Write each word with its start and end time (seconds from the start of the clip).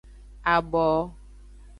Abo. 0.53 0.87